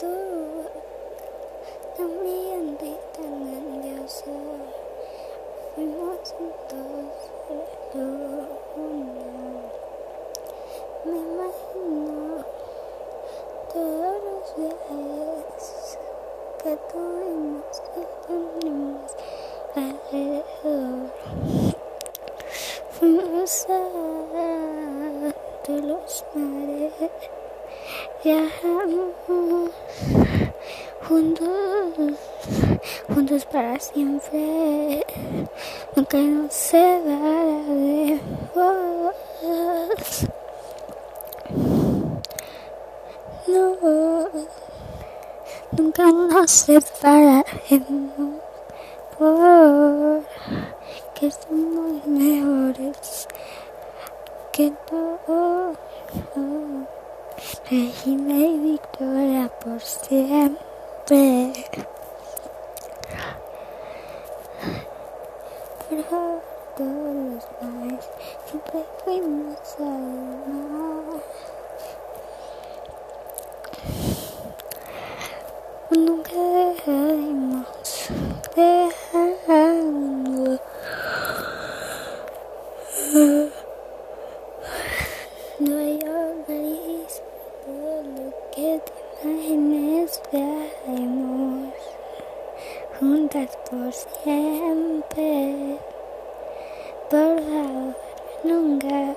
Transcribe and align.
tú, 0.00 0.64
tan 1.94 2.10
brillante 2.20 2.86
y 2.86 2.98
tan 3.14 3.32
grandioso, 3.44 4.32
fuimos 5.74 6.34
juntos 6.38 7.10
la 7.94 8.00
luna. 8.76 9.20
Me 11.04 11.16
imagino 11.16 12.44
todos 13.72 14.16
los 14.24 14.56
viajes 14.56 15.98
que 16.62 16.72
tuvimos 16.90 17.82
y 17.96 18.02
tenemos 18.26 19.10
alrededor. 19.74 21.10
Fuimos 22.92 23.66
a 23.68 23.72
todos 25.64 25.82
los 25.84 26.24
mares, 26.34 26.92
viajamos 28.24 29.14
juntos, 31.10 32.14
juntos 33.08 33.44
para 33.46 33.80
siempre, 33.80 35.04
nunca 35.96 36.18
nos 36.18 36.54
separaremos. 36.54 38.20
No, 43.48 44.28
nunca 45.72 46.04
nos 46.04 46.48
separaremos 46.48 47.42
porque 49.18 50.22
somos 51.32 52.06
mejores 52.06 53.26
que 54.52 54.72
todo. 54.86 55.74
Reina 57.68 58.34
y 58.34 58.58
victoria 58.58 59.50
por 59.60 59.80
siempre. 59.80 60.69
Por 61.10 61.18
favor, 66.04 66.40
todos 66.76 66.86
los 66.86 67.42
mares 67.60 68.08
siempre 68.46 68.84
fuimos 69.02 69.58
al 69.80 70.06
mar. 70.46 71.18
Nunca 75.90 76.38
dejaremos 76.38 77.66
dejarnos. 78.54 80.60
No 85.58 85.76
hay 85.76 85.98
gris, 86.46 87.20
todo 87.66 88.02
lo 88.04 88.30
que 88.52 88.80
te 89.22 89.28
imagines 89.28 90.22
viajaremos 90.32 91.74
juntas 92.98 93.58
por 93.68 93.92
siempre. 93.92 95.78
Por 97.10 97.40
favor, 97.40 97.96
nunca, 98.44 99.14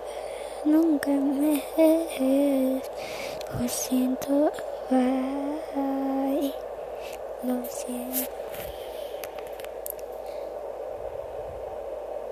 nunca 0.66 1.12
me 1.12 1.64
dejes. 1.78 2.92
Lo 3.60 3.68
siento, 3.68 4.52
bye. 4.90 6.54
Lo 7.44 7.64
siento. 7.66 8.23